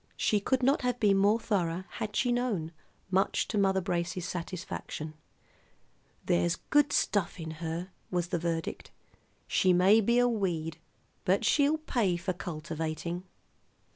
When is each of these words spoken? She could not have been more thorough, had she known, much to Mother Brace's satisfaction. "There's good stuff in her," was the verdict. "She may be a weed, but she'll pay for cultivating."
She 0.17 0.39
could 0.39 0.63
not 0.63 0.81
have 0.81 0.99
been 0.99 1.19
more 1.19 1.39
thorough, 1.39 1.83
had 1.87 2.15
she 2.15 2.31
known, 2.31 2.71
much 3.11 3.47
to 3.49 3.57
Mother 3.59 3.81
Brace's 3.81 4.25
satisfaction. 4.27 5.13
"There's 6.25 6.55
good 6.55 6.91
stuff 6.91 7.39
in 7.39 7.51
her," 7.61 7.91
was 8.09 8.29
the 8.29 8.39
verdict. 8.39 8.89
"She 9.47 9.73
may 9.73 10.01
be 10.01 10.17
a 10.17 10.27
weed, 10.27 10.79
but 11.23 11.45
she'll 11.45 11.77
pay 11.77 12.17
for 12.17 12.33
cultivating." 12.33 13.25